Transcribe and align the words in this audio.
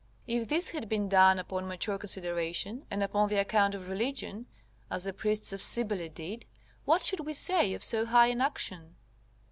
If 0.25 0.47
this 0.47 0.71
had 0.71 0.89
been 0.89 1.07
done 1.09 1.37
upon 1.37 1.67
mature 1.67 1.99
consideration, 1.99 2.87
and 2.89 3.03
upon 3.03 3.29
the 3.29 3.35
account 3.35 3.75
of 3.75 3.87
religion, 3.87 4.47
as 4.89 5.03
the 5.03 5.13
priests 5.13 5.53
of 5.53 5.61
Cybele 5.61 6.09
did, 6.09 6.47
what 6.85 7.03
should 7.03 7.19
we 7.19 7.33
say 7.33 7.75
of 7.75 7.83
so 7.83 8.07
high 8.07 8.29
an 8.29 8.41
action? 8.41 8.95